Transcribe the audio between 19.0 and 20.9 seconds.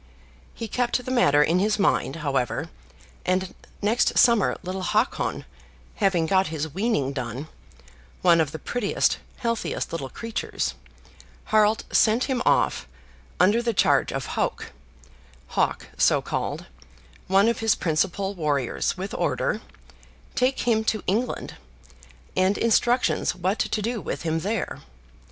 order, "Take him